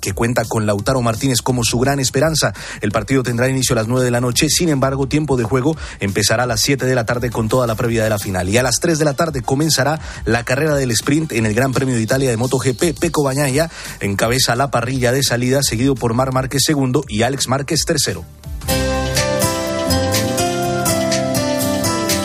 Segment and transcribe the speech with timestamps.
[0.00, 2.52] que cuenta con Lautaro Martínez como su gran esperanza.
[2.80, 5.76] El partido tendrá inicio a las 9 de la noche, sin embargo, tiempo de juego
[6.00, 8.48] empezará a las 7 de la tarde con toda la previa de la final.
[8.48, 11.72] Y a las 3 de la tarde comenzará la carrera del sprint en el Gran
[11.72, 12.98] Premio de Italia de MotoGP.
[12.98, 17.84] Peco Bañaya encabeza la parrilla de salida, seguido por Mar Márquez segundo y Alex Márquez
[17.84, 18.24] tercero.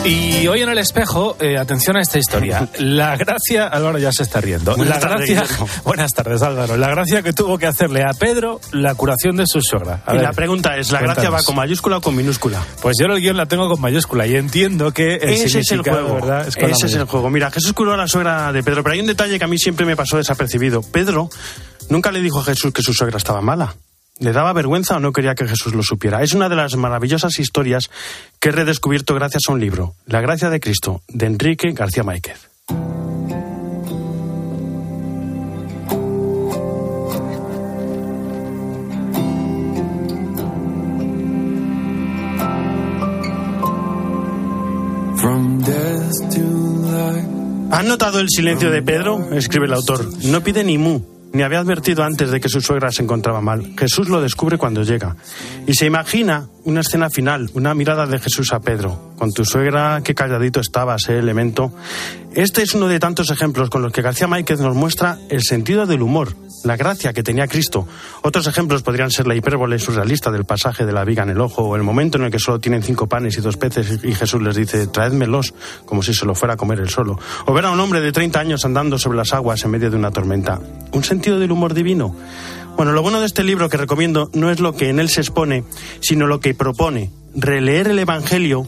[0.05, 2.69] Y hoy en el espejo, eh, atención a esta historia.
[2.79, 4.75] La gracia, Álvaro ya se está riendo.
[4.75, 6.77] Buenas la tardes, gracia, buenas tardes, Álvaro.
[6.77, 10.01] La gracia que tuvo que hacerle a Pedro la curación de su suegra.
[10.05, 12.63] A y ver, la pregunta es, ¿la gracia va con mayúscula o con minúscula?
[12.81, 15.81] Pues yo el guion la tengo con mayúscula y entiendo que el Ese es el
[15.81, 16.15] juego.
[16.15, 16.47] ¿verdad?
[16.47, 17.29] Es Ese es el juego.
[17.29, 19.57] Mira, Jesús curó a la suegra de Pedro, pero hay un detalle que a mí
[19.57, 20.81] siempre me pasó desapercibido.
[20.81, 21.29] Pedro
[21.89, 23.75] nunca le dijo a Jesús que su suegra estaba mala.
[24.19, 26.21] ¿Le daba vergüenza o no quería que Jesús lo supiera?
[26.21, 27.89] Es una de las maravillosas historias
[28.39, 32.49] que he redescubierto gracias a un libro, La gracia de Cristo, de Enrique García Máquez.
[47.71, 49.31] ¿Han notado el silencio de Pedro?
[49.31, 50.05] Escribe el autor.
[50.25, 51.01] No pide ni mu,
[51.33, 53.73] ni había advertido antes de que su suegra se encontraba mal.
[53.77, 55.15] Jesús lo descubre cuando llega.
[55.67, 59.08] Y se imagina una escena final, una mirada de Jesús a Pedro.
[59.19, 61.73] Con tu suegra, qué calladito estabas, eh, elemento.
[62.33, 65.85] Este es uno de tantos ejemplos con los que García Máquez nos muestra el sentido
[65.85, 67.85] del humor, la gracia que tenía Cristo.
[68.21, 71.63] Otros ejemplos podrían ser la hipérbole surrealista del pasaje de la viga en el ojo
[71.63, 74.41] o el momento en el que solo tienen cinco panes y dos peces y Jesús
[74.41, 77.19] les dice, traédmelos, como si se lo fuera a comer él solo.
[77.45, 79.97] O ver a un hombre de 30 años andando sobre las aguas en medio de
[79.97, 80.61] una tormenta.
[80.93, 82.15] ¿Un sentido del humor divino?
[82.77, 85.19] Bueno, lo bueno de este libro que recomiendo no es lo que en él se
[85.19, 85.65] expone,
[85.99, 88.65] sino lo que propone, releer el Evangelio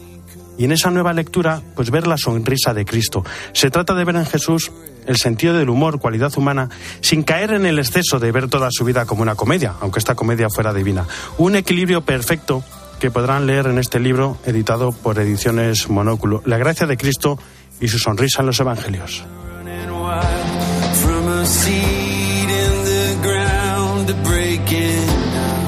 [0.58, 3.24] y en esa nueva lectura, pues ver la sonrisa de Cristo.
[3.52, 4.70] Se trata de ver en Jesús
[5.06, 6.68] el sentido del humor, cualidad humana,
[7.00, 10.14] sin caer en el exceso de ver toda su vida como una comedia, aunque esta
[10.14, 11.06] comedia fuera divina.
[11.38, 12.62] Un equilibrio perfecto
[13.00, 16.42] que podrán leer en este libro editado por Ediciones Monóculo.
[16.44, 17.38] La gracia de Cristo
[17.80, 19.24] y su sonrisa en los Evangelios.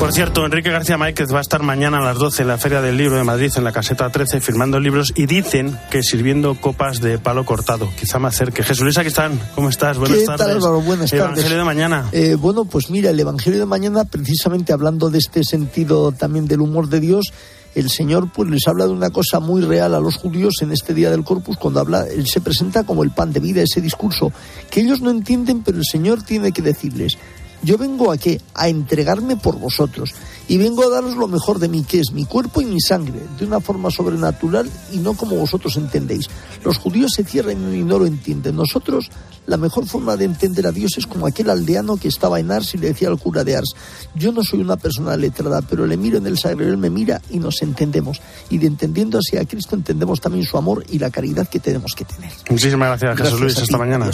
[0.04, 2.82] Por cierto, Enrique García Máquez va a estar mañana a las 12 en la Feria
[2.82, 7.00] del Libro de Madrid, en la caseta 13, firmando libros y dicen que sirviendo copas
[7.00, 7.88] de palo cortado.
[7.98, 8.62] Quizá me acerque.
[8.62, 9.40] Jesús Luis, aquí están.
[9.54, 9.96] ¿Cómo estás?
[9.96, 10.46] Buenas ¿Qué tardes.
[10.46, 10.82] tal, Álvaro?
[10.82, 11.24] Buenas tardes.
[11.24, 12.08] Evangelio de mañana.
[12.12, 16.60] Eh, bueno, pues mira, el Evangelio de mañana, precisamente hablando de este sentido también del
[16.60, 17.32] humor de Dios,
[17.74, 20.92] el Señor pues les habla de una cosa muy real a los judíos en este
[20.92, 24.32] día del Corpus, cuando habla, Él se presenta como el pan de vida, ese discurso
[24.70, 27.16] que ellos no entienden, pero el Señor tiene que decirles,
[27.62, 30.14] yo vengo aquí a entregarme por vosotros
[30.48, 33.20] y vengo a daros lo mejor de mí, que es mi cuerpo y mi sangre,
[33.38, 36.28] de una forma sobrenatural y no como vosotros entendéis.
[36.64, 38.56] Los judíos se cierran y no lo entienden.
[38.56, 39.10] Nosotros,
[39.46, 42.74] la mejor forma de entender a Dios es como aquel aldeano que estaba en Ars
[42.74, 43.74] y le decía al cura de Ars,
[44.14, 47.22] yo no soy una persona letrada, pero le miro en el sagrario, él me mira
[47.30, 48.20] y nos entendemos.
[48.50, 51.94] Y de entendiendo así a Cristo entendemos también su amor y la caridad que tenemos
[51.94, 52.30] que tener.
[52.50, 53.58] Muchísimas gracias, Jesús Luis.
[53.58, 54.10] a Hasta mañana.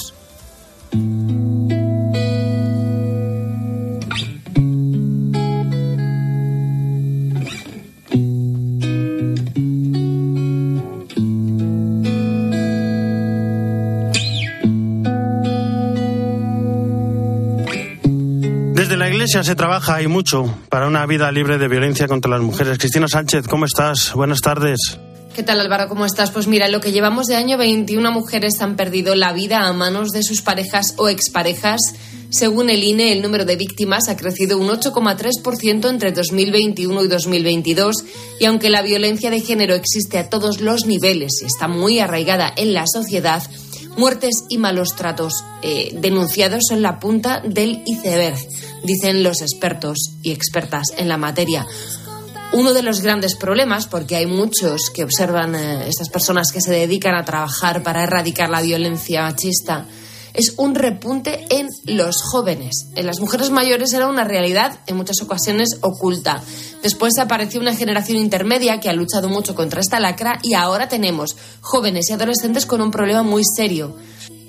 [19.30, 22.78] Se trabaja y mucho para una vida libre de violencia contra las mujeres.
[22.78, 24.12] Cristina Sánchez, ¿cómo estás?
[24.12, 24.98] Buenas tardes.
[25.36, 25.88] ¿Qué tal Álvaro?
[25.88, 26.32] ¿Cómo estás?
[26.32, 30.10] Pues mira, lo que llevamos de año, 21 mujeres han perdido la vida a manos
[30.10, 31.80] de sus parejas o exparejas.
[32.30, 37.96] Según el INE, el número de víctimas ha crecido un 8,3% entre 2021 y 2022
[38.40, 42.52] y aunque la violencia de género existe a todos los niveles y está muy arraigada
[42.56, 43.44] en la sociedad,
[43.96, 48.36] muertes y malos tratos eh, denunciados son la punta del iceberg,
[48.84, 51.66] dicen los expertos y expertas en la materia.
[52.52, 56.72] Uno de los grandes problemas, porque hay muchos que observan eh, estas personas que se
[56.72, 59.86] dedican a trabajar para erradicar la violencia machista,
[60.34, 62.86] es un repunte en los jóvenes.
[62.94, 66.42] En las mujeres mayores era una realidad en muchas ocasiones oculta.
[66.82, 71.36] Después apareció una generación intermedia que ha luchado mucho contra esta lacra y ahora tenemos
[71.60, 73.96] jóvenes y adolescentes con un problema muy serio.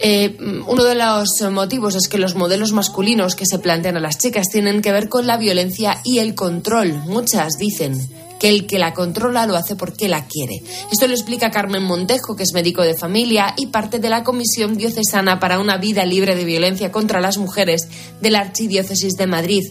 [0.03, 4.17] Eh, uno de los motivos es que los modelos masculinos que se plantean a las
[4.17, 6.93] chicas tienen que ver con la violencia y el control.
[7.05, 8.09] Muchas dicen
[8.39, 10.63] que el que la controla lo hace porque la quiere.
[10.91, 14.75] Esto lo explica Carmen Montejo, que es médico de familia y parte de la Comisión
[14.75, 17.87] Diocesana para una vida libre de violencia contra las mujeres
[18.19, 19.63] de la Archidiócesis de Madrid.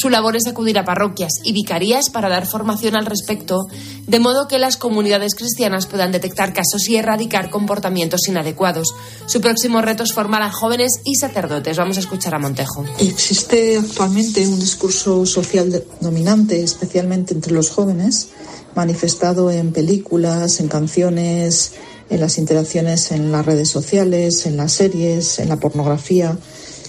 [0.00, 3.66] Su labor es acudir a parroquias y vicarías para dar formación al respecto,
[4.06, 8.94] de modo que las comunidades cristianas puedan detectar casos y erradicar comportamientos inadecuados.
[9.26, 11.76] Su próximo reto es formar a jóvenes y sacerdotes.
[11.76, 12.84] Vamos a escuchar a Montejo.
[13.00, 18.28] Existe actualmente un discurso social dominante, especialmente entre los jóvenes,
[18.76, 21.72] manifestado en películas, en canciones,
[22.08, 26.38] en las interacciones en las redes sociales, en las series, en la pornografía,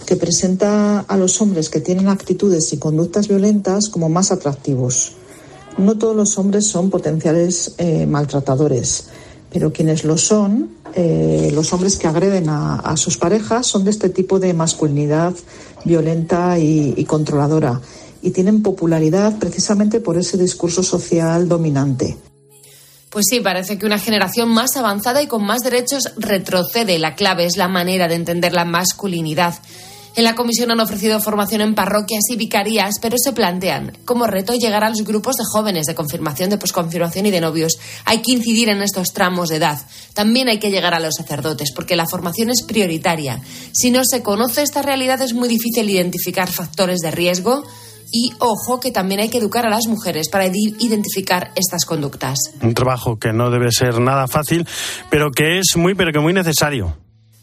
[0.09, 5.11] que presenta a los hombres que tienen actitudes y conductas violentas como más atractivos.
[5.77, 9.09] No todos los hombres son potenciales eh, maltratadores,
[9.53, 14.09] pero quienes lo son, eh, los hombres que agreden a, sus parejas, son de este
[14.09, 15.35] tipo de masculinidad
[15.85, 17.79] violenta y controladora
[18.23, 22.17] y tienen popularidad precisamente por ese discurso social dominante.
[23.11, 26.97] Pues sí, parece que una generación más avanzada y con más derechos retrocede.
[26.97, 29.53] La clave es la manera de entender la masculinidad.
[30.15, 34.53] En la comisión han ofrecido formación en parroquias y vicarías, pero se plantean como reto
[34.53, 37.79] llegar a los grupos de jóvenes de confirmación, de posconfirmación y de novios.
[38.05, 39.79] Hay que incidir en estos tramos de edad.
[40.13, 43.41] También hay que llegar a los sacerdotes, porque la formación es prioritaria.
[43.71, 47.63] Si no se conoce esta realidad es muy difícil identificar factores de riesgo
[48.11, 52.37] y ojo que también hay que educar a las mujeres para identificar estas conductas.
[52.61, 54.67] Un trabajo que no debe ser nada fácil,
[55.09, 56.97] pero que es muy, pero que muy necesario.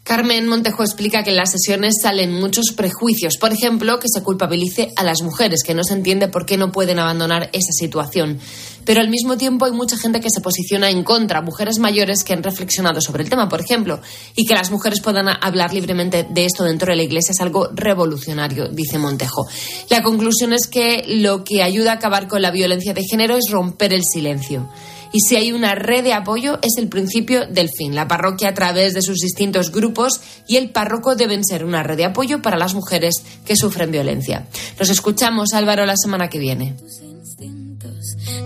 [0.07, 3.35] Carmen Montejo explica que en las sesiones salen muchos prejuicios.
[3.35, 6.71] Por ejemplo, que se culpabilice a las mujeres, que no se entiende por qué no
[6.71, 8.39] pueden abandonar esa situación.
[8.85, 12.31] Pero al mismo tiempo hay mucha gente que se posiciona en contra, mujeres mayores que
[12.31, 13.99] han reflexionado sobre el tema, por ejemplo,
[14.33, 17.67] y que las mujeres puedan hablar libremente de esto dentro de la Iglesia es algo
[17.73, 19.45] revolucionario, dice Montejo.
[19.89, 23.51] La conclusión es que lo que ayuda a acabar con la violencia de género es
[23.51, 24.69] romper el silencio
[25.11, 27.95] y si hay una red de apoyo es el principio del fin.
[27.95, 31.97] La parroquia a través de sus distintos grupos y el párroco deben ser una red
[31.97, 34.47] de apoyo para las mujeres que sufren violencia.
[34.79, 36.75] Nos escuchamos, Álvaro, la semana que viene.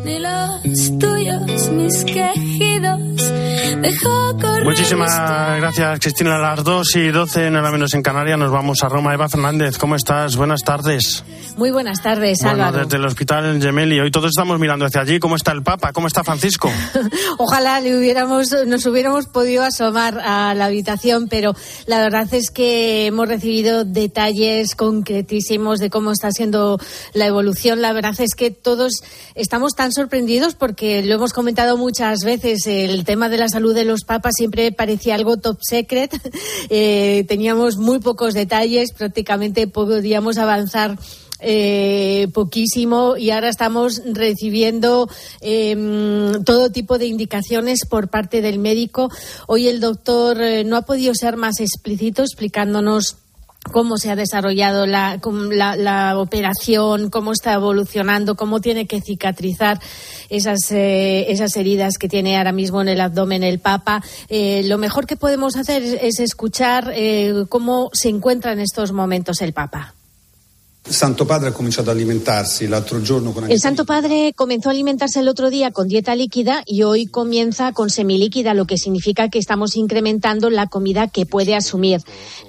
[0.03, 3.31] Ni los tuyos, mis quejidos.
[4.63, 6.35] Muchísimas gracias, Cristina.
[6.35, 9.13] A las 2 y 12, nada menos en Canarias, nos vamos a Roma.
[9.13, 10.35] Eva Fernández, ¿cómo estás?
[10.35, 11.23] Buenas tardes.
[11.61, 12.85] Muy buenas tardes, bueno, Álvaro.
[12.85, 13.99] desde el Hospital Gemelli.
[13.99, 15.19] Hoy todos estamos mirando hacia allí.
[15.19, 15.93] ¿Cómo está el Papa?
[15.93, 16.71] ¿Cómo está Francisco?
[17.37, 21.53] Ojalá le hubiéramos, nos hubiéramos podido asomar a la habitación, pero
[21.85, 26.79] la verdad es que hemos recibido detalles concretísimos de cómo está siendo
[27.13, 27.79] la evolución.
[27.79, 28.93] La verdad es que todos
[29.35, 32.65] estamos tan sorprendidos porque lo hemos comentado muchas veces.
[32.65, 36.11] El tema de la salud de los papas siempre parecía algo top secret.
[36.73, 40.97] Eh, teníamos muy pocos detalles, prácticamente podíamos avanzar
[41.41, 45.09] eh, poquísimo y ahora estamos recibiendo
[45.41, 45.75] eh,
[46.45, 49.09] todo tipo de indicaciones por parte del médico.
[49.47, 53.17] Hoy el doctor eh, no ha podido ser más explícito explicándonos
[53.71, 59.79] cómo se ha desarrollado la, operación, cómo está evolucionando, cómo tiene que cicatrizar
[60.29, 64.03] esas, eh, esas heridas que tiene ahora mismo en el abdomen el Papa.
[64.29, 66.91] Eh, lo mejor que podemos hacer es, es escuchar
[67.49, 69.93] cómo se encuentra en estos momentos el Papa.
[70.83, 71.27] El Santo
[73.85, 78.55] Padre comenzó a alimentarse el otro día con dieta líquida y hoy comienza con semilíquida,
[78.55, 82.01] lo que significa que estamos incrementando la comida que puede asumir.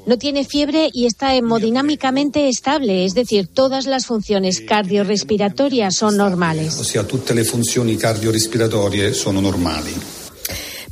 [0.07, 6.79] No tiene fiebre y está hemodinámicamente estable, es decir, todas las funciones cardiorrespiratorias son normales.
[6.79, 9.93] O sea, tutte le funzioni cardiorespiratorie sono normali.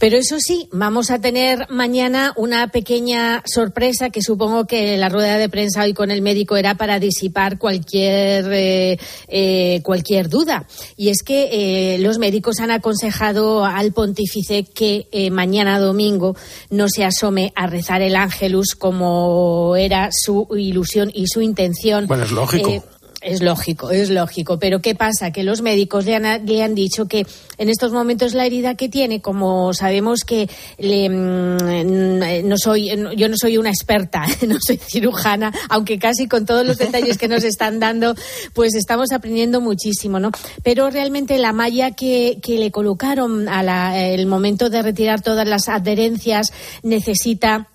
[0.00, 5.36] Pero eso sí, vamos a tener mañana una pequeña sorpresa que supongo que la rueda
[5.36, 8.98] de prensa hoy con el médico era para disipar cualquier, eh,
[9.28, 10.66] eh, cualquier duda.
[10.96, 16.34] Y es que eh, los médicos han aconsejado al pontífice que mañana domingo
[16.70, 22.06] no se asome a rezar el ángelus como era su ilusión y su intención.
[22.06, 22.82] Bueno, es lógico.
[23.20, 24.58] Es lógico, es lógico.
[24.58, 25.30] Pero ¿qué pasa?
[25.30, 27.26] Que los médicos le han, le han, dicho que
[27.58, 30.48] en estos momentos la herida que tiene, como sabemos que
[30.78, 36.66] le, no soy, yo no soy una experta, no soy cirujana, aunque casi con todos
[36.66, 38.14] los detalles que nos están dando,
[38.54, 40.30] pues estamos aprendiendo muchísimo, ¿no?
[40.62, 46.52] Pero realmente la malla que, que le colocaron al momento de retirar todas las adherencias
[46.82, 47.68] necesita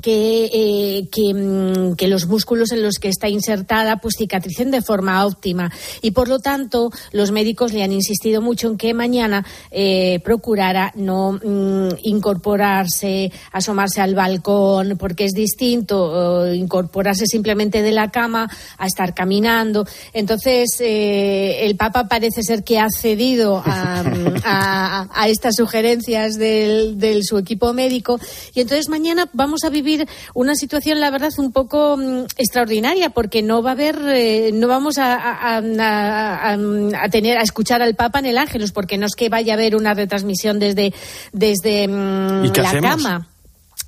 [0.00, 5.24] que, eh, que, que, los músculos en los que está insertada pues cicatricen de forma
[5.24, 5.72] óptima.
[6.02, 10.92] Y por lo tanto los médicos le han insistido mucho en que mañana eh, procurara
[10.96, 18.86] no mm, incorporarse asomarse al balcón porque es distinto incorporarse simplemente de la cama a
[18.86, 19.86] estar caminando.
[20.12, 24.04] Entonces eh, el Papa parece ser que ha cedido a,
[24.44, 28.18] a, a estas sugerencias del, del su equipo médico.
[28.54, 33.10] Y entonces mañana vamos a vivir vivir una situación, la verdad, un poco mm, extraordinaria,
[33.10, 36.58] porque no va a haber, eh, no vamos a, a- a- a-
[37.04, 39.56] a tener, a escuchar al Papa en el Ángelus, porque no es que vaya a
[39.56, 40.92] haber una retransmisión desde,
[41.32, 42.90] desde mm, ¿Y qué la hacemos?
[43.02, 43.28] cama.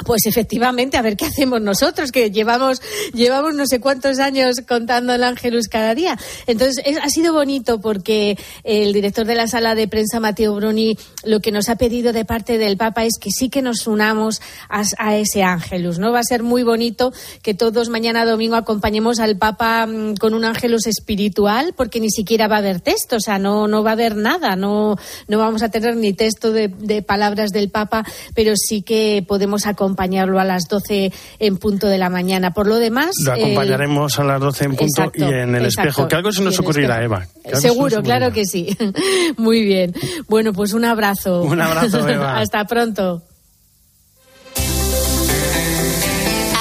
[0.04, 2.82] Pues efectivamente, a ver qué hacemos nosotros, que llevamos,
[3.14, 6.18] llevamos no sé cuántos años contando el Ángelus cada día.
[6.46, 10.98] Entonces, es- ha sido bonito porque el director de la sala de prensa, Mateo Bruni,
[11.24, 14.42] lo que nos ha pedido de parte del Papa es que sí que nos unamos
[14.68, 16.12] a, ese Ángelus, ¿no?
[16.12, 17.12] Va a ser muy bonito
[17.42, 22.48] que todos mañana domingo acompañemos al Papa mm, con un Ángelus espiritual, porque ni siquiera
[22.48, 25.62] va a haber texto, o sea, no, no va a haber nada, no, no vamos
[25.62, 30.44] a tener ni texto de, de palabras del Papa, pero sí que podemos acompañarlo a
[30.44, 32.50] las 12 en punto de la mañana.
[32.52, 33.12] Por lo demás.
[33.24, 36.08] Lo el- acompañaremos a las 12 en punto Exacto, y en el exacto, espejo.
[36.08, 37.22] Que algo se nos ocurrirá, espejo.
[37.44, 37.60] Eva.
[37.60, 38.76] Seguro, claro que sí.
[39.36, 39.94] Muy bien.
[40.28, 41.42] Bueno, pues un abrazo.
[41.42, 42.38] Un abrazo, Eva.
[42.38, 43.22] Hasta pronto.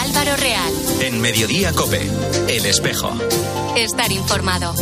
[0.03, 0.71] Álvaro Real.
[1.01, 2.01] En Mediodía Cope,
[2.47, 3.11] El Espejo.
[3.75, 4.73] Estar informado.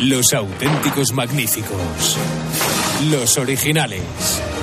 [0.00, 2.18] Los auténticos magníficos.
[3.10, 4.02] Los originales.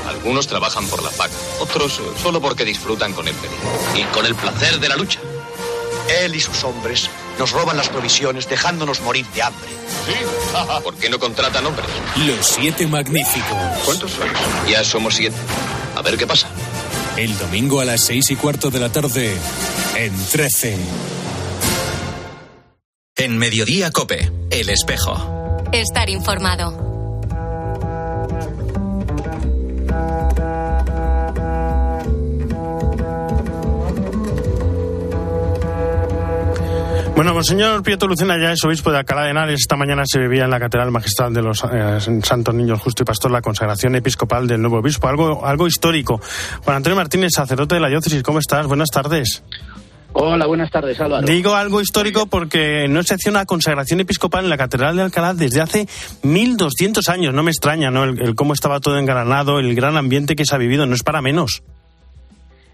[0.07, 4.25] Algunos trabajan por la paga, otros eh, solo porque disfrutan con el peligro y con
[4.25, 5.19] el placer de la lucha.
[6.21, 7.09] Él y sus hombres
[7.39, 9.69] nos roban las provisiones dejándonos morir de hambre.
[10.05, 10.13] ¿Sí?
[10.83, 11.87] ¿Por qué no contratan hombres?
[12.27, 13.57] Los siete magníficos.
[13.85, 14.31] ¿Cuántos sois?
[14.69, 15.37] Ya somos siete.
[15.95, 16.47] A ver qué pasa.
[17.17, 19.35] El domingo a las seis y cuarto de la tarde
[19.95, 20.77] en 13.
[23.15, 25.61] En Mediodía Cope, El Espejo.
[25.71, 26.71] Estar informado.
[37.15, 39.59] Bueno, Monseñor Prieto Lucena ya es obispo de Alcalá de Henares.
[39.59, 43.05] Esta mañana se vivía en la Catedral Magistral de los eh, Santos Niños Justo y
[43.05, 45.07] Pastor la consagración episcopal del nuevo obispo.
[45.07, 46.19] Algo, algo histórico.
[46.63, 48.65] Juan Antonio Martínez, sacerdote de la diócesis, ¿cómo estás?
[48.65, 49.43] Buenas tardes.
[50.13, 51.25] Hola, buenas tardes, Álvaro.
[51.25, 55.33] Digo algo histórico porque no se hacía una consagración episcopal en la Catedral de Alcalá
[55.33, 55.87] desde hace
[56.21, 57.33] 1200 años.
[57.33, 58.03] No me extraña, ¿no?
[58.03, 60.85] El, el cómo estaba todo engranado, el gran ambiente que se ha vivido.
[60.85, 61.63] No es para menos.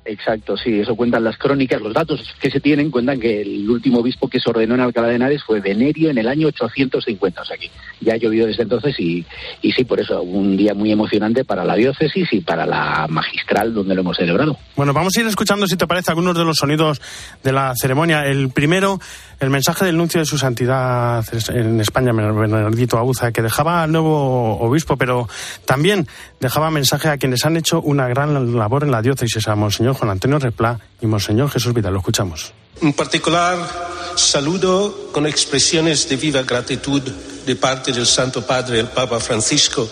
[0.09, 1.79] Exacto, sí, eso cuentan las crónicas.
[1.81, 5.07] Los datos que se tienen cuentan que el último obispo que se ordenó en Alcalá
[5.07, 7.41] de Henares fue Venerio en el año 850.
[7.41, 7.69] O sea que
[8.01, 9.25] ya ha llovido desde entonces y,
[9.61, 13.73] y sí, por eso, un día muy emocionante para la diócesis y para la magistral
[13.73, 14.57] donde lo hemos celebrado.
[14.75, 17.01] Bueno, vamos a ir escuchando, si te parece, algunos de los sonidos
[17.43, 18.25] de la ceremonia.
[18.25, 18.99] El primero,
[19.39, 24.59] el mensaje del nuncio de su santidad en España, Bernardito Auza, que dejaba al nuevo
[24.59, 25.27] obispo, pero
[25.65, 26.07] también
[26.39, 30.11] dejaba mensaje a quienes han hecho una gran labor en la diócesis, a Monseñor Juan
[30.11, 31.93] Antonio Replá y Monseñor Jesús Vidal.
[31.93, 32.53] Lo escuchamos.
[32.81, 37.01] Un particular saludo con expresiones de viva gratitud
[37.45, 39.89] de parte del Santo Padre, el Papa Francisco,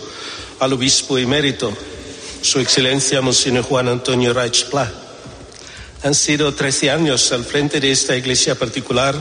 [0.59, 1.73] al obispo emérito,
[2.41, 4.89] Su Excelencia Monseñor Juan Antonio Reich Pla.
[6.03, 9.15] Han sido 13 años al frente de esta iglesia particular,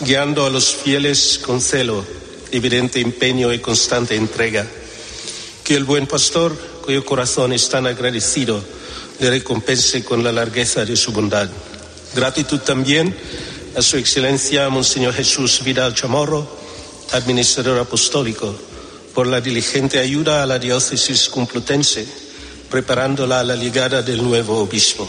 [0.00, 2.06] guiando a los fieles con celo,
[2.52, 4.66] evidente empeño y constante entrega.
[5.62, 8.64] Que el buen pastor, cuyo corazón es tan agradecido,
[9.20, 11.50] le recompense con la largueza de su bondad.
[12.14, 13.14] Gratitud también
[13.76, 16.46] a Su Excelencia Monseñor Jesús Vidal Chamorro,
[17.12, 18.54] administrador apostólico,
[19.14, 22.06] por la diligente ayuda a la diócesis complutense,
[22.70, 25.08] preparándola a la llegada del nuevo obispo.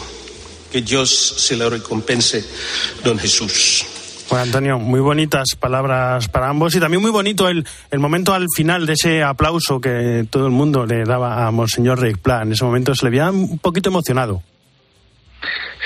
[0.70, 2.44] Que Dios se lo recompense,
[3.04, 3.86] don Jesús.
[4.28, 8.46] Juan Antonio, muy bonitas palabras para ambos y también muy bonito el, el momento al
[8.54, 12.42] final de ese aplauso que todo el mundo le daba a Monseñor Reicplá.
[12.42, 14.42] En ese momento se le veía un poquito emocionado.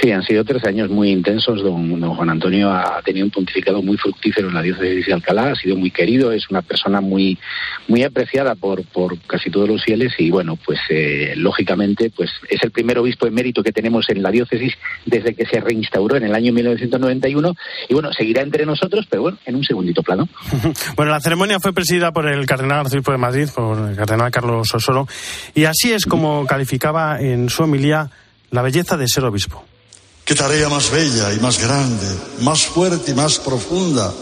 [0.01, 1.63] Sí, han sido tres años muy intensos.
[1.63, 5.53] Don, don, Juan Antonio ha tenido un pontificado muy fructífero en la diócesis de Alcalá,
[5.53, 7.39] ha sido muy querido, es una persona muy
[7.87, 12.63] muy apreciada por, por casi todos los fieles y bueno, pues eh, lógicamente pues es
[12.63, 14.73] el primer obispo emérito que tenemos en la diócesis
[15.05, 17.55] desde que se reinstauró en el año 1991
[17.89, 20.29] y bueno, seguirá entre nosotros, pero bueno, en un segundito plano.
[20.97, 24.73] bueno, la ceremonia fue presidida por el cardenal arzobispo de Madrid, por el cardenal Carlos
[24.73, 25.07] Osoro,
[25.55, 28.09] y así es como calificaba en su homilía
[28.51, 29.70] la belleza de ser obispo.
[30.31, 32.07] Qué tarea más bella y más grande,
[32.43, 34.15] más fuerte y más profunda.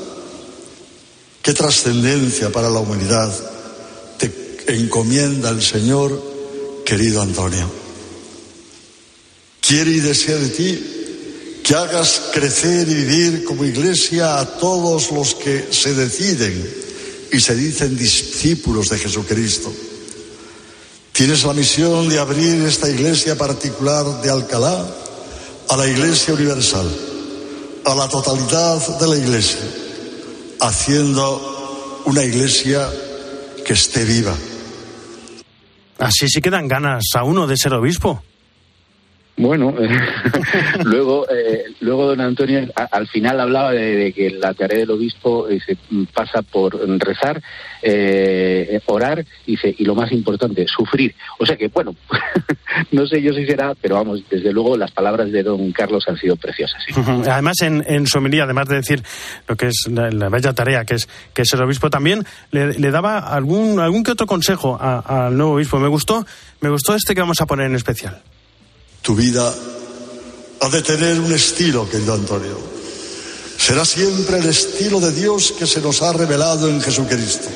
[1.42, 3.30] Qué trascendencia para la humanidad
[4.16, 4.32] te
[4.68, 6.18] encomienda el Señor,
[6.86, 7.70] querido Antonio.
[9.60, 15.34] Quiere y desea de ti que hagas crecer y vivir como iglesia a todos los
[15.34, 16.74] que se deciden
[17.30, 19.70] y se dicen discípulos de Jesucristo.
[21.12, 25.04] Tienes la misión de abrir esta iglesia particular de Alcalá
[25.68, 26.86] a la Iglesia Universal,
[27.84, 29.60] a la totalidad de la Iglesia,
[30.60, 32.88] haciendo una Iglesia
[33.64, 34.34] que esté viva,
[35.98, 38.22] Así sí quedan ganas a uno de ser obispo.
[39.38, 39.72] Bueno,
[40.84, 45.60] luego, eh, luego don Antonio al final hablaba de, que la tarea del obispo eh,
[45.64, 45.76] se
[46.12, 47.40] pasa por rezar,
[47.80, 51.14] eh, orar dice, y lo más importante, sufrir.
[51.38, 51.94] O sea que, bueno,
[52.90, 56.16] no sé yo si será, pero vamos, desde luego las palabras de don Carlos han
[56.16, 56.82] sido preciosas.
[57.30, 59.02] Además, en, su homilía, además de decir
[59.46, 62.76] lo que es la, la bella tarea que es, que es ser obispo, también le,
[62.76, 65.78] le daba algún, algún que otro consejo al nuevo obispo.
[65.78, 66.26] Me gustó,
[66.60, 68.20] me gustó este que vamos a poner en especial.
[69.02, 69.54] Tu vida
[70.60, 72.58] ha de tener un estilo, querido Antonio.
[73.58, 77.48] Será siempre el estilo de Dios que se nos ha revelado en Jesucristo.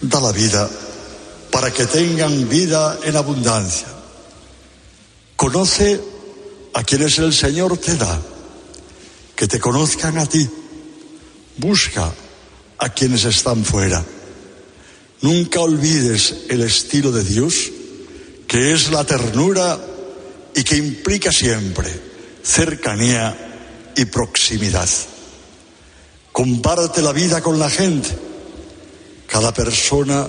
[0.00, 0.68] Da la vida
[1.50, 3.88] para que tengan vida en abundancia.
[5.36, 6.00] Conoce
[6.74, 8.20] a quienes el Señor te da,
[9.34, 10.48] que te conozcan a ti.
[11.56, 12.12] Busca
[12.78, 14.04] a quienes están fuera.
[15.22, 17.70] Nunca olvides el estilo de Dios,
[18.46, 19.78] que es la ternura
[20.54, 21.90] y que implica siempre
[22.42, 24.88] cercanía y proximidad.
[26.32, 28.08] Comparte la vida con la gente.
[29.26, 30.28] Cada persona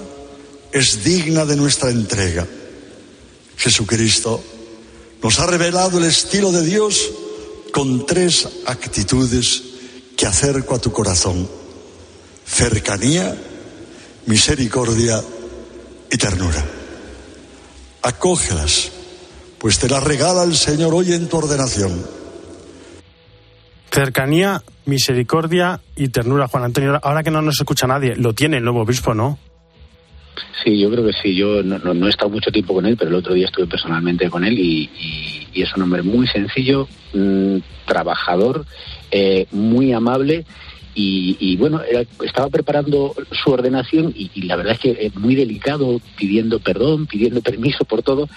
[0.72, 2.48] es digna de nuestra entrega.
[3.58, 4.44] Jesucristo
[5.22, 7.10] nos ha revelado el estilo de Dios
[7.74, 9.64] con tres actitudes
[10.18, 11.48] que acerco a tu corazón.
[12.46, 13.40] Cercanía,
[14.26, 15.24] misericordia
[16.10, 16.66] y ternura.
[18.02, 18.92] Acógelas,
[19.62, 22.04] pues te las regala el Señor hoy en tu ordenación.
[23.92, 27.00] Cercanía, misericordia y ternura, Juan Antonio.
[27.04, 29.38] Ahora que no nos escucha nadie, lo tiene el nuevo obispo, ¿no?
[30.64, 31.36] Sí, yo creo que sí.
[31.36, 33.68] Yo no, no- no he estado mucho tiempo con él, pero el otro día estuve
[33.68, 38.66] personalmente con él y, y- y es un hombre muy sencillo, mm, trabajador,
[39.12, 40.46] eh, muy amable.
[40.94, 41.82] Y, y, bueno,
[42.24, 47.42] estaba preparando su ordenación y, la verdad es que eh, muy delicado, pidiendo perdón, pidiendo
[47.42, 48.28] permiso por todo.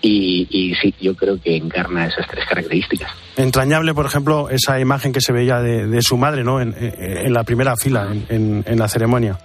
[0.00, 3.10] Y, sí, yo creo que encarna esas tres características.
[3.36, 6.60] Entrañable, por ejemplo, esa imagen que se veía de, de su madre, ¿no?
[6.60, 9.38] En, la primera fila, en la ceremonia.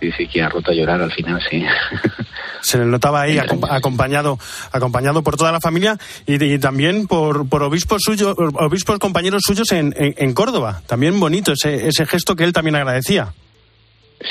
[0.00, 1.64] Sí, sí, que ha roto a llorar al final, sí.
[2.60, 4.38] Se le notaba ahí acompa- acompañado,
[4.72, 9.70] acompañado por toda la familia y, y también por, por obispos suyos, obispos compañeros suyos
[9.72, 10.80] en, en- en Córdoba.
[10.86, 13.34] También bonito ese, ese gesto que él también agradecía.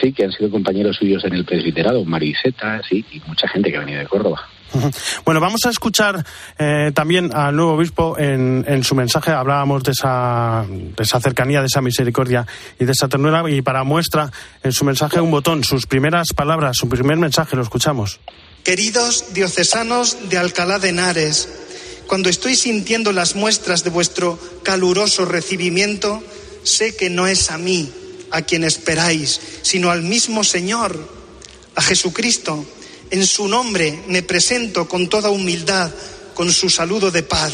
[0.02, 3.78] Sí, que han sido compañeros suyos en el presbiterado, Mariseta, sí, y mucha gente que
[3.78, 4.42] ha venido de Córdoba.
[5.26, 6.26] Bueno, vamos a escuchar
[6.58, 9.32] eh, también al nuevo obispo en, en su mensaje.
[9.32, 12.46] Hablábamos de esa, de esa cercanía, de esa misericordia
[12.80, 13.44] y de esa ternura.
[13.50, 14.32] Y para muestra,
[14.64, 18.20] en su mensaje, un botón, sus primeras palabras, su primer mensaje, lo escuchamos.
[18.64, 26.24] Queridos diocesanos de Alcalá de Henares, cuando estoy sintiendo las muestras de vuestro caluroso recibimiento,
[26.64, 27.92] sé que no es a mí
[28.34, 31.08] a quien esperáis, sino al mismo Señor,
[31.76, 32.66] a Jesucristo.
[33.12, 35.92] En su nombre me presento con toda humildad,
[36.34, 37.54] con su saludo de paz.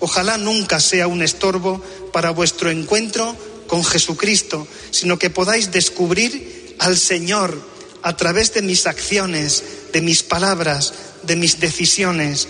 [0.00, 1.80] Ojalá nunca sea un estorbo
[2.12, 3.36] para vuestro encuentro
[3.68, 7.56] con Jesucristo, sino que podáis descubrir al Señor
[8.02, 10.92] a través de mis acciones, de mis palabras,
[11.22, 12.48] de mis decisiones.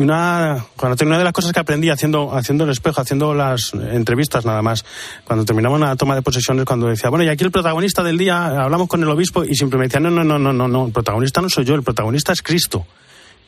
[0.00, 4.46] Una, cuando terminé de las cosas que aprendí haciendo, haciendo el espejo, haciendo las entrevistas
[4.46, 4.84] nada más,
[5.24, 8.62] cuando terminaba una toma de posesiones, cuando decía, bueno, y aquí el protagonista del día,
[8.62, 10.92] hablamos con el obispo y siempre me decía, no, no, no, no, no, no, el
[10.92, 12.86] protagonista no soy yo, el protagonista es Cristo.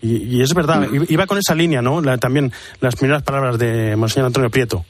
[0.03, 2.01] Y, y es verdad, i- iba con esa línea, ¿no?
[2.01, 4.85] La- también las primeras palabras de Monseñor Antonio Prieto.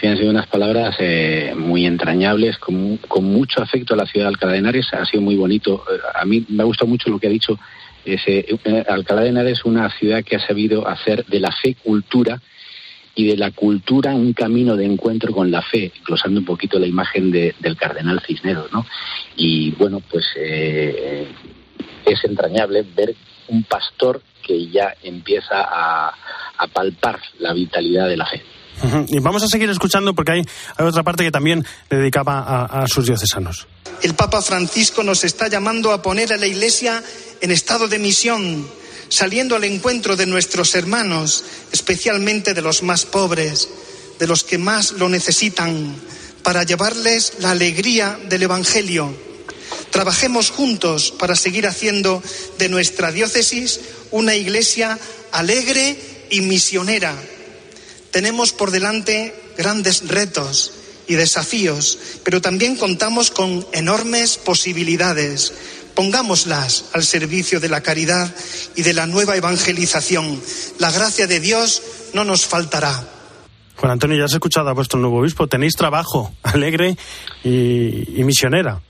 [0.00, 4.26] Sí, han sido unas palabras eh, muy entrañables, con, con mucho afecto a la ciudad
[4.26, 4.88] de Alcalá de Henares.
[4.92, 5.84] Ha sido muy bonito.
[5.88, 7.56] Eh, A mí me ha gustado mucho lo que ha dicho.
[8.04, 8.56] Eh,
[8.88, 12.40] Alcalá de Henares es una ciudad que ha sabido hacer de la fe cultura
[13.14, 16.86] y de la cultura un camino de encuentro con la fe, glosando un poquito la
[16.86, 18.84] imagen de- del cardenal Cisneros, ¿no?
[19.36, 21.28] Y bueno, pues eh,
[22.04, 23.14] es entrañable ver
[23.48, 28.42] un pastor que ya empieza a palpar la vitalidad de la fe.
[29.08, 30.42] Y vamos a seguir escuchando porque hay,
[30.78, 33.66] otra parte que también le dedicaba a sus diocesanos.
[34.02, 37.02] El Papa Francisco nos está llamando a poner a la Iglesia
[37.40, 38.66] en estado de misión,
[39.08, 43.68] saliendo al encuentro de nuestros hermanos, especialmente de los más pobres,
[44.18, 45.94] de los que más lo necesitan,
[46.42, 49.14] para llevarles la alegría del Evangelio.
[49.90, 52.22] Trabajemos juntos para seguir haciendo
[52.58, 54.98] de nuestra diócesis una iglesia
[55.32, 55.96] alegre
[56.30, 57.14] y misionera.
[58.14, 60.72] Tenemos por delante grandes retos
[61.08, 65.52] y desafíos, pero también contamos con enormes posibilidades.
[65.96, 68.32] Pongámoslas al servicio de la caridad
[68.76, 70.40] y de la nueva evangelización.
[70.78, 73.04] La gracia de Dios no nos faltará.
[73.74, 75.48] Juan Antonio, ya has escuchado a vuestro nuevo obispo.
[75.48, 76.96] Tenéis trabajo alegre
[77.42, 78.80] y, y misionera.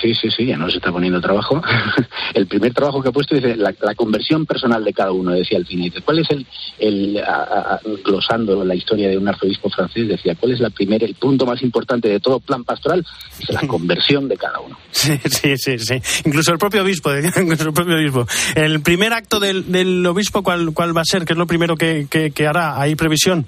[0.00, 1.60] Sí, sí, sí, ya no se está poniendo trabajo.
[2.34, 5.58] el primer trabajo que ha puesto dice la, la conversión personal de cada uno, decía
[5.58, 5.84] al final.
[5.90, 6.46] Dice, ¿cuál es el,
[6.78, 11.04] el a- a- glosando la historia de un arzobispo francés, decía, ¿cuál es la primer,
[11.04, 13.04] el punto más importante de todo plan pastoral?
[13.38, 14.78] Dice, la conversión de cada uno.
[14.90, 15.94] Sí, sí, sí, sí.
[16.24, 18.26] Incluso el propio obispo, incluso el propio obispo.
[18.54, 21.24] El primer acto del, del obispo, ¿cuál, ¿cuál va a ser?
[21.26, 22.80] ¿Qué es lo primero que, que- que hará?
[22.80, 23.46] ¿Hay previsión?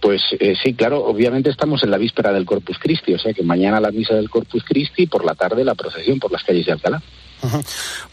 [0.00, 3.42] Pues eh, sí, claro, obviamente estamos en la víspera del Corpus Christi, o sea que
[3.42, 6.66] mañana la misa del Corpus Christi y por la tarde la procesión por las calles
[6.66, 7.02] de Alcalá.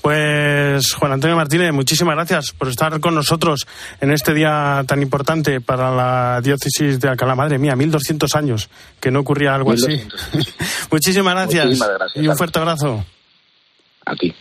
[0.02, 3.66] Pues Juan Antonio Martínez, muchísimas gracias por estar con nosotros
[4.00, 7.36] en este día tan importante para la diócesis de Alcalá.
[7.36, 8.70] Madre mía, 1200 años
[9.00, 9.88] que no ocurría algo así.
[9.88, 11.66] 1200 muchísimas gracias.
[11.66, 13.06] Muchísimas gracias, y un fuerte abrazo.
[14.06, 14.34] A ti.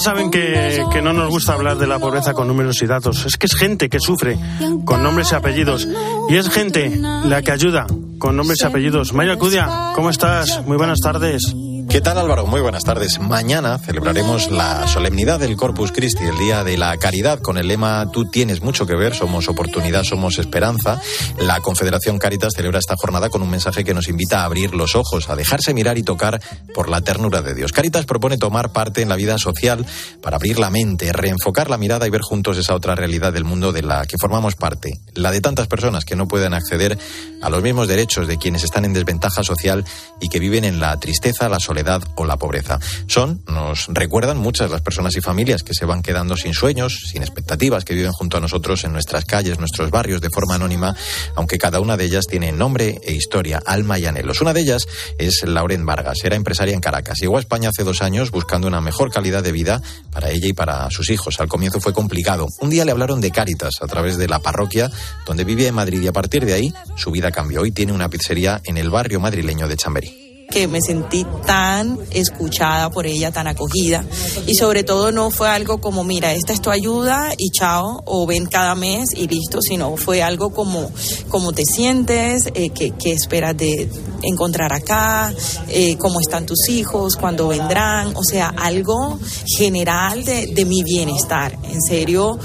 [0.00, 3.26] Saben que, que no nos gusta hablar de la pobreza con números y datos.
[3.26, 4.38] Es que es gente que sufre
[4.84, 5.86] con nombres y apellidos.
[6.28, 7.86] Y es gente la que ayuda
[8.18, 9.12] con nombres y apellidos.
[9.12, 10.64] Mario Acudia, ¿cómo estás?
[10.66, 11.54] Muy buenas tardes.
[11.90, 12.46] ¿Qué tal Álvaro?
[12.46, 13.18] Muy buenas tardes.
[13.18, 18.06] Mañana celebraremos la solemnidad del Corpus Christi, el Día de la Caridad, con el lema
[18.12, 21.00] Tú tienes mucho que ver, somos oportunidad, somos esperanza.
[21.40, 24.94] La Confederación Caritas celebra esta jornada con un mensaje que nos invita a abrir los
[24.94, 26.40] ojos, a dejarse mirar y tocar
[26.76, 27.72] por la ternura de Dios.
[27.72, 29.84] Caritas propone tomar parte en la vida social
[30.22, 33.72] para abrir la mente, reenfocar la mirada y ver juntos esa otra realidad del mundo
[33.72, 36.96] de la que formamos parte, la de tantas personas que no pueden acceder
[37.42, 39.84] a los mismos derechos de quienes están en desventaja social
[40.20, 41.79] y que viven en la tristeza, la soledad
[42.16, 42.78] o la pobreza.
[43.06, 47.22] Son, nos recuerdan muchas las personas y familias que se van quedando sin sueños, sin
[47.22, 50.94] expectativas, que viven junto a nosotros en nuestras calles, nuestros barrios de forma anónima,
[51.34, 54.40] aunque cada una de ellas tiene nombre e historia, alma y anhelos.
[54.40, 54.86] Una de ellas
[55.18, 57.18] es Lauren Vargas, era empresaria en Caracas.
[57.20, 60.52] Llegó a España hace dos años buscando una mejor calidad de vida para ella y
[60.52, 61.40] para sus hijos.
[61.40, 62.46] Al comienzo fue complicado.
[62.60, 64.90] Un día le hablaron de Cáritas a través de la parroquia
[65.26, 67.62] donde vivía en Madrid y a partir de ahí su vida cambió.
[67.62, 70.19] Hoy tiene una pizzería en el barrio madrileño de Chamberí.
[70.50, 74.04] Que me sentí tan escuchada por ella, tan acogida.
[74.46, 78.26] Y sobre todo no fue algo como, mira, esta es tu ayuda y chao, o
[78.26, 80.90] ven cada mes y listo, sino fue algo como,
[81.28, 83.88] como te sientes, eh, qué, esperas de
[84.22, 85.32] encontrar acá,
[85.68, 89.18] eh, cómo están tus hijos, cuándo vendrán, o sea, algo
[89.56, 91.56] general de, de mi bienestar.
[91.64, 92.38] En serio,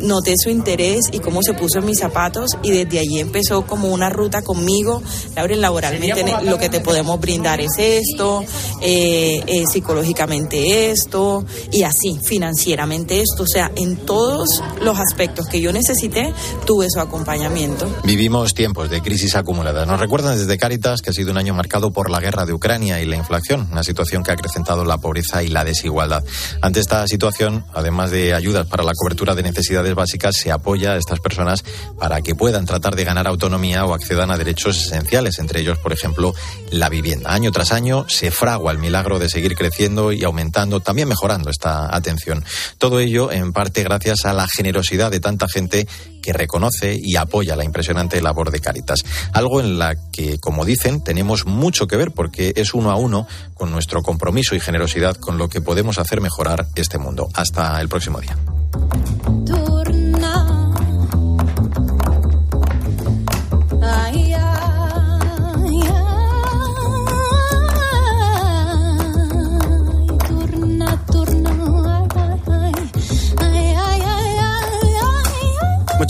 [0.00, 3.88] noté su interés y cómo se puso en mis zapatos y desde allí empezó como
[3.88, 5.02] una ruta conmigo.
[5.36, 8.44] Lauren, laboralmente lo que te podemos brindar es esto,
[8.80, 13.42] eh, eh, psicológicamente esto y así, financieramente esto.
[13.42, 16.32] O sea, en todos los aspectos que yo necesité,
[16.64, 17.88] tuve su acompañamiento.
[18.04, 19.86] Vivimos tiempos de crisis acumuladas.
[19.86, 23.00] Nos recuerdan desde Cáritas que ha sido un año marcado por la guerra de Ucrania
[23.00, 26.24] y la inflación, una situación que ha acrecentado la pobreza y la desigualdad.
[26.62, 29.57] Ante esta situación, además de ayudas para la cobertura de necesidades
[29.94, 31.64] básicas, se apoya a estas personas
[31.98, 35.92] para que puedan tratar de ganar autonomía o accedan a derechos esenciales, entre ellos, por
[35.92, 36.34] ejemplo,
[36.70, 37.32] la vivienda.
[37.32, 41.94] Año tras año se fragua el milagro de seguir creciendo y aumentando, también mejorando esta
[41.94, 42.44] atención.
[42.78, 45.86] Todo ello, en parte, gracias a la generosidad de tanta gente
[46.22, 49.00] que reconoce y apoya la impresionante labor de Cáritas.
[49.32, 53.26] Algo en la que, como dicen, tenemos mucho que ver porque es uno a uno
[53.54, 57.28] con nuestro compromiso y generosidad con lo que podemos hacer mejorar este mundo.
[57.34, 58.36] Hasta el próximo día.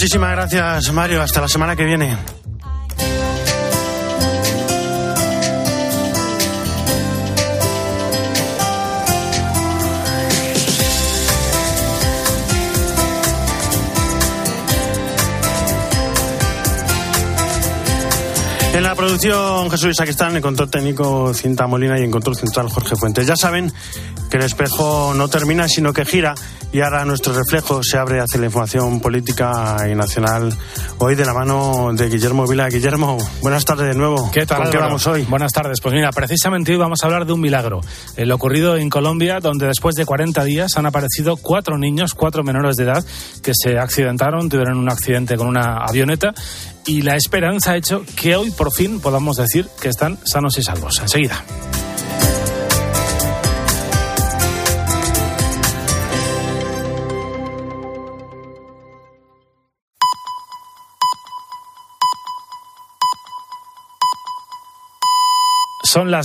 [0.00, 1.20] Muchísimas gracias, Mario.
[1.20, 2.16] Hasta la semana que viene.
[18.72, 22.94] En la producción Jesús Saquistán, en control técnico Cinta Molina y en control central Jorge
[22.94, 23.26] Fuentes.
[23.26, 23.72] Ya saben
[24.30, 26.34] que el espejo no termina sino que gira
[26.72, 30.54] y ahora nuestro reflejo se abre hacia la información política y nacional
[30.98, 32.68] hoy de la mano de Guillermo Vila.
[32.68, 34.30] Guillermo, buenas tardes de nuevo.
[34.30, 34.62] ¿Qué tal?
[34.62, 35.24] ¿Con qué vamos hoy?
[35.24, 35.80] Buenas tardes.
[35.80, 37.80] Pues mira, precisamente hoy vamos a hablar de un milagro.
[38.16, 42.42] Eh, lo ocurrido en Colombia, donde después de 40 días han aparecido cuatro niños, cuatro
[42.44, 43.04] menores de edad,
[43.42, 46.34] que se accidentaron, tuvieron un accidente con una avioneta
[46.86, 50.62] y la esperanza ha hecho que hoy por fin podamos decir que están sanos y
[50.62, 50.98] salvos.
[51.00, 51.44] Enseguida.
[65.98, 66.16] Son las